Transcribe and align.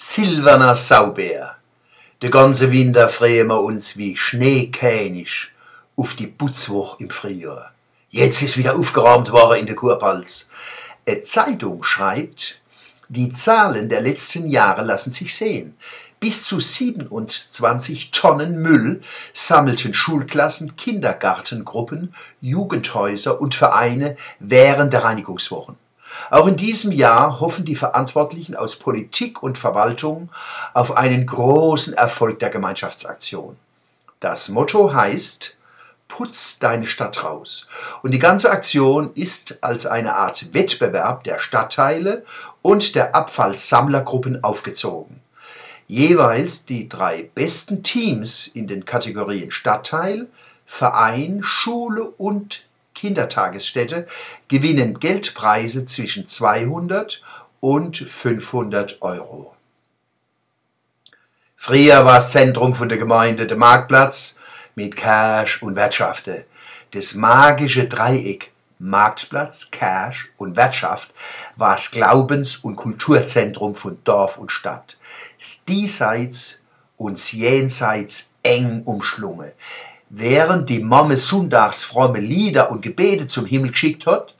Silberner 0.00 0.76
Saubär. 0.76 1.56
De 2.22 2.30
ganze 2.30 2.70
Winter 2.70 3.08
freuen 3.08 3.48
wir 3.48 3.60
uns 3.60 3.96
wie 3.96 4.16
Schneekönig 4.16 5.48
auf 5.96 6.14
die 6.14 6.28
Putzwoche 6.28 7.02
im 7.02 7.10
Frühjahr. 7.10 7.72
Jetzt 8.08 8.40
ist 8.42 8.56
wieder 8.56 8.76
aufgeräumt 8.76 9.32
worden 9.32 9.58
in 9.58 9.66
der 9.66 9.74
Kurpals. 9.74 10.50
Eine 11.04 11.24
Zeitung 11.24 11.82
schreibt, 11.82 12.60
die 13.08 13.32
Zahlen 13.32 13.88
der 13.88 14.00
letzten 14.00 14.46
Jahre 14.46 14.84
lassen 14.84 15.12
sich 15.12 15.34
sehen. 15.34 15.76
Bis 16.20 16.44
zu 16.44 16.60
27 16.60 18.12
Tonnen 18.12 18.62
Müll 18.62 19.00
sammelten 19.34 19.94
Schulklassen, 19.94 20.76
Kindergartengruppen, 20.76 22.14
Jugendhäuser 22.40 23.40
und 23.40 23.56
Vereine 23.56 24.14
während 24.38 24.92
der 24.92 25.02
Reinigungswochen. 25.02 25.74
Auch 26.30 26.46
in 26.46 26.56
diesem 26.56 26.92
Jahr 26.92 27.40
hoffen 27.40 27.64
die 27.64 27.76
Verantwortlichen 27.76 28.56
aus 28.56 28.76
Politik 28.76 29.42
und 29.42 29.58
Verwaltung 29.58 30.30
auf 30.74 30.96
einen 30.96 31.26
großen 31.26 31.94
Erfolg 31.94 32.38
der 32.38 32.50
Gemeinschaftsaktion. 32.50 33.56
Das 34.20 34.48
Motto 34.48 34.92
heißt 34.92 35.56
Putz 36.08 36.58
deine 36.58 36.86
Stadt 36.86 37.22
raus. 37.22 37.68
Und 38.02 38.12
die 38.12 38.18
ganze 38.18 38.50
Aktion 38.50 39.12
ist 39.14 39.62
als 39.62 39.86
eine 39.86 40.16
Art 40.16 40.54
Wettbewerb 40.54 41.22
der 41.24 41.38
Stadtteile 41.38 42.24
und 42.62 42.94
der 42.94 43.14
Abfallsammlergruppen 43.14 44.42
aufgezogen. 44.42 45.20
Jeweils 45.86 46.66
die 46.66 46.88
drei 46.88 47.30
besten 47.34 47.82
Teams 47.82 48.46
in 48.46 48.66
den 48.66 48.84
Kategorien 48.84 49.50
Stadtteil, 49.50 50.26
Verein, 50.66 51.40
Schule 51.42 52.04
und 52.04 52.67
Kindertagesstätte 52.98 54.06
gewinnen 54.48 54.98
Geldpreise 54.98 55.84
zwischen 55.84 56.26
200 56.26 57.22
und 57.60 57.96
500 57.96 59.00
Euro. 59.02 59.54
Früher 61.56 62.04
war 62.04 62.14
das 62.16 62.32
Zentrum 62.32 62.74
von 62.74 62.88
der 62.88 62.98
Gemeinde 62.98 63.46
der 63.46 63.56
Marktplatz 63.56 64.40
mit 64.74 64.96
Cash 64.96 65.62
und 65.62 65.76
Wirtschaften. 65.76 66.44
Das 66.90 67.14
magische 67.14 67.86
Dreieck 67.86 68.52
Marktplatz, 68.80 69.70
Cash 69.70 70.30
und 70.36 70.56
Wirtschaft 70.56 71.12
war 71.56 71.74
das 71.74 71.90
Glaubens- 71.90 72.56
und 72.56 72.76
Kulturzentrum 72.76 73.74
von 73.74 73.98
Dorf 74.04 74.38
und 74.38 74.52
Stadt. 74.52 74.98
Diesseits 75.66 76.60
und 76.96 77.32
Jenseits 77.32 78.30
eng 78.42 78.82
umschlungen. 78.84 79.52
Während 80.10 80.70
die 80.70 80.80
Mame 80.80 81.18
sonntags 81.18 81.82
fromme 81.82 82.20
Lieder 82.20 82.70
und 82.70 82.80
Gebete 82.80 83.26
zum 83.26 83.44
Himmel 83.44 83.72
geschickt 83.72 84.06
hat, 84.06 84.34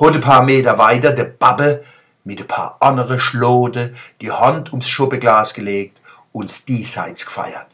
hat 0.00 0.14
ein 0.14 0.20
paar 0.20 0.42
Meter 0.42 0.76
weiter 0.78 1.12
der 1.12 1.24
Babbe 1.24 1.84
mit 2.24 2.40
ein 2.40 2.48
paar 2.48 2.78
andere 2.80 3.20
Schlode 3.20 3.94
die 4.20 4.32
Hand 4.32 4.72
ums 4.72 4.88
Schuppeglas 4.88 5.54
gelegt 5.54 5.98
und 6.32 6.68
diesseits 6.68 7.24
gefeiert. 7.26 7.68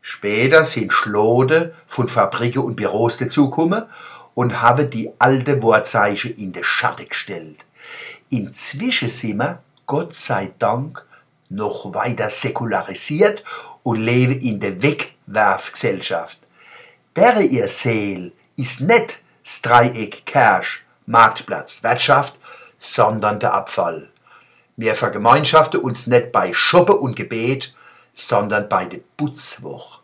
Später 0.00 0.64
sind 0.64 0.92
Schlode 0.92 1.74
von 1.86 2.08
Fabriken 2.08 2.62
und 2.62 2.76
Büros 2.76 3.18
dazugekommen 3.18 3.84
und 4.34 4.60
haben 4.60 4.90
die 4.90 5.12
alte 5.18 5.62
Wortzeichen 5.62 6.32
in 6.32 6.52
den 6.52 6.64
Schatten 6.64 7.08
gestellt. 7.08 7.58
Inzwischen 8.30 9.08
sind 9.08 9.38
wir, 9.38 9.62
Gott 9.86 10.16
sei 10.16 10.52
Dank, 10.58 11.04
noch 11.48 11.94
weiter 11.94 12.30
säkularisiert 12.30 13.44
und 13.82 14.00
leben 14.00 14.40
in 14.40 14.60
der 14.60 14.82
Wegwerfgesellschaft. 15.28 16.38
Dere 17.16 17.42
ihr 17.42 17.68
Seel 17.68 18.32
ist 18.56 18.80
nicht 18.80 19.20
das 19.44 19.62
Dreieck 19.62 20.24
Cash, 20.26 20.84
Marktplatz, 21.06 21.82
Wirtschaft, 21.82 22.36
sondern 22.78 23.40
der 23.40 23.54
Abfall. 23.54 24.08
Wir 24.76 24.94
vergemeinschaften 24.94 25.80
uns 25.80 26.06
nicht 26.06 26.32
bei 26.32 26.52
Shoppe 26.52 26.94
und 26.94 27.16
Gebet, 27.16 27.74
sondern 28.14 28.68
bei 28.68 28.84
der 28.86 29.00
Putzwoch. 29.16 30.00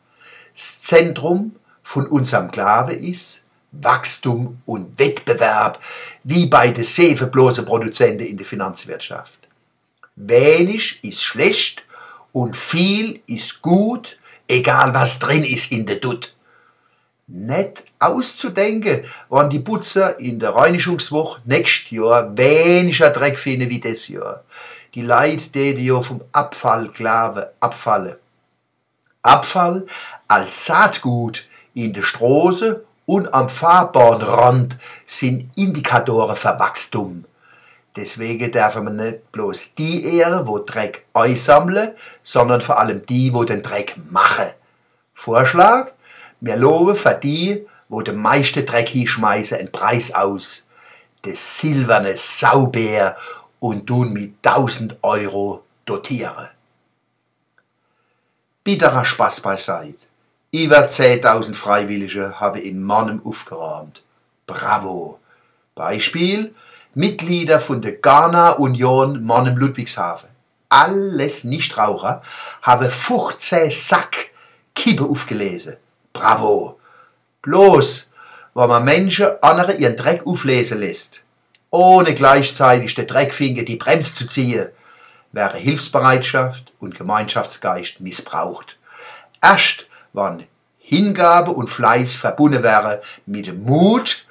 Das 0.54 0.82
Zentrum 0.82 1.56
von 1.82 2.06
unserem 2.06 2.50
Glaube 2.50 2.94
ist 2.94 3.44
Wachstum 3.72 4.62
und 4.66 4.98
Wettbewerb, 4.98 5.80
wie 6.22 6.46
bei 6.46 6.70
den 6.70 6.84
Seifenblose 6.84 7.64
Produzenten 7.64 8.24
in 8.24 8.36
der 8.36 8.46
Finanzwirtschaft. 8.46 9.38
Wenig 10.16 11.02
ist 11.02 11.22
schlecht 11.22 11.84
und 12.32 12.56
viel 12.56 13.20
ist 13.26 13.62
gut, 13.62 14.16
egal 14.48 14.94
was 14.94 15.18
drin 15.18 15.44
ist 15.44 15.72
in 15.72 15.86
der 15.86 15.96
Dutt. 15.96 16.34
Nicht 17.26 17.84
auszudenken, 17.98 19.04
wann 19.28 19.48
die 19.48 19.60
Putzer 19.60 20.18
in 20.18 20.38
der 20.38 20.54
Reinigungswoche 20.54 21.40
nächstes 21.44 21.90
Jahr 21.90 22.36
weniger 22.36 23.10
Dreck 23.10 23.38
finden 23.38 23.70
wie 23.70 23.80
das 23.80 24.08
Jahr. 24.08 24.44
Die 24.94 25.02
Leute, 25.02 25.74
die 25.74 25.86
ja 25.86 26.00
vom 26.02 26.20
Abfall 26.32 26.88
glauben, 26.88 27.44
abfallen. 27.60 28.16
Abfall 29.22 29.86
als 30.28 30.66
Saatgut 30.66 31.48
in 31.72 31.94
der 31.94 32.02
Straße 32.02 32.84
und 33.06 33.32
am 33.32 33.48
Fahrbahnrand 33.48 34.78
sind 35.06 35.50
Indikatoren 35.56 36.36
für 36.36 36.58
Wachstum. 36.58 37.24
Deswegen 37.96 38.50
dürfen 38.50 38.84
wir 38.84 39.04
nicht 39.04 39.30
bloß 39.30 39.74
die 39.74 40.04
ehren, 40.16 40.46
wo 40.46 40.58
Dreck 40.58 41.06
einsammeln, 41.14 41.92
sondern 42.24 42.60
vor 42.60 42.78
allem 42.78 43.06
die, 43.06 43.32
wo 43.32 43.44
den 43.44 43.62
Dreck 43.62 43.96
machen. 44.10 44.50
Vorschlag? 45.14 45.92
Wir 46.40 46.56
loben 46.56 46.96
für 46.96 47.14
die, 47.14 47.66
wo 47.88 48.02
den 48.02 48.16
meisten 48.16 48.66
Dreck 48.66 48.88
hinschmeißen, 48.88 49.58
einen 49.58 49.70
Preis 49.70 50.12
aus. 50.12 50.66
Das 51.22 51.58
silberne 51.58 52.16
Saubär 52.16 53.16
und 53.60 53.86
tun 53.86 54.12
mit 54.12 54.34
1000 54.44 54.96
Euro 55.02 55.62
dotieren. 55.86 56.48
Bitterer 58.64 59.04
Spaß 59.04 59.40
beiseite. 59.40 60.06
Über 60.50 60.86
10.000 60.86 61.54
Freiwillige 61.54 62.40
haben 62.40 62.60
in 62.60 62.82
Mannem 62.82 63.24
aufgeräumt. 63.24 64.02
Bravo! 64.46 65.20
Beispiel, 65.74 66.54
Mitglieder 66.94 67.58
von 67.60 67.82
der 67.82 67.92
Ghana 67.92 68.52
Union 68.52 69.24
Mannem 69.24 69.56
Ludwigshafen. 69.56 70.28
Alles 70.68 71.44
Nichtraucher 71.44 72.22
haben 72.62 72.90
15 72.90 73.70
Sack 73.70 74.30
Kippe 74.74 75.04
aufgelesen. 75.04 75.76
Bravo! 76.12 76.78
Bloß, 77.42 78.12
weil 78.54 78.68
man 78.68 78.84
Menschen 78.84 79.26
andere 79.42 79.74
ihren 79.74 79.96
Dreck 79.96 80.26
auflesen 80.26 80.80
lässt, 80.80 81.20
ohne 81.70 82.14
gleichzeitig 82.14 82.94
den 82.94 83.06
Dreckfinger 83.06 83.64
die 83.64 83.76
Bremse 83.76 84.14
zu 84.14 84.26
ziehen, 84.26 84.68
wäre 85.32 85.58
Hilfsbereitschaft 85.58 86.72
und 86.80 86.94
Gemeinschaftsgeist 86.94 88.00
missbraucht. 88.00 88.78
Erst, 89.42 89.86
wann 90.12 90.44
Hingabe 90.78 91.50
und 91.50 91.68
Fleiß 91.68 92.14
verbunden 92.14 92.62
wäre 92.62 93.02
mit 93.26 93.52
Mut 93.58 94.26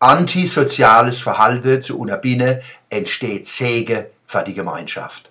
antisoziales 0.00 1.18
Verhalten 1.20 1.82
zu 1.82 1.98
unterbinden, 1.98 2.60
entsteht 2.88 3.46
Segen 3.46 4.06
für 4.26 4.42
die 4.44 4.54
Gemeinschaft. 4.54 5.30